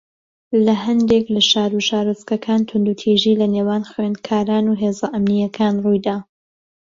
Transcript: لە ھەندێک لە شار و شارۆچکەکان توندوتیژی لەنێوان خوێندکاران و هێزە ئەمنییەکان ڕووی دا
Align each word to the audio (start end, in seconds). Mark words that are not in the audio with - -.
لە 0.65 0.73
ھەندێک 0.85 1.25
لە 1.35 1.41
شار 1.49 1.71
و 1.77 1.85
شارۆچکەکان 1.89 2.61
توندوتیژی 2.69 3.39
لەنێوان 3.41 3.83
خوێندکاران 3.89 4.65
و 4.67 4.77
هێزە 4.81 5.07
ئەمنییەکان 5.13 5.75
ڕووی 5.83 6.03
دا 6.07 6.17